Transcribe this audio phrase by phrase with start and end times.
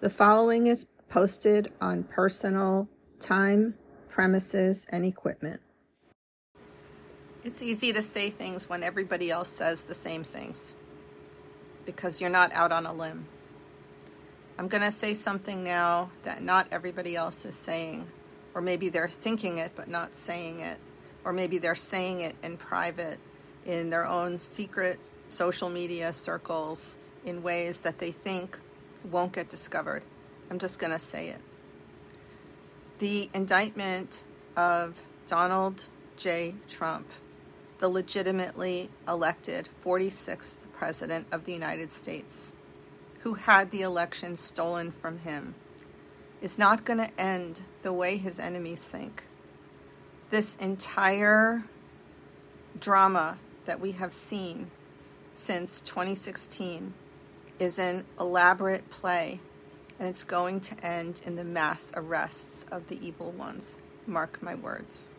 [0.00, 3.74] The following is posted on personal time,
[4.08, 5.60] premises, and equipment.
[7.44, 10.74] It's easy to say things when everybody else says the same things
[11.84, 13.26] because you're not out on a limb.
[14.58, 18.06] I'm going to say something now that not everybody else is saying,
[18.54, 20.78] or maybe they're thinking it but not saying it,
[21.26, 23.18] or maybe they're saying it in private
[23.66, 24.98] in their own secret
[25.28, 26.96] social media circles
[27.26, 28.58] in ways that they think
[29.04, 30.04] won't get discovered.
[30.50, 31.40] I'm just going to say it.
[32.98, 34.22] The indictment
[34.56, 35.84] of Donald
[36.16, 36.54] J.
[36.68, 37.06] Trump,
[37.78, 42.52] the legitimately elected 46th President of the United States,
[43.20, 45.54] who had the election stolen from him,
[46.40, 49.24] is not going to end the way his enemies think.
[50.30, 51.64] This entire
[52.78, 54.70] drama that we have seen
[55.34, 56.94] since 2016
[57.60, 59.38] is an elaborate play,
[59.98, 63.76] and it's going to end in the mass arrests of the evil ones.
[64.06, 65.10] Mark my words.